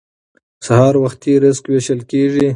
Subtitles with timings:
[0.65, 2.47] سهار وختي رزق ویشل کیږي.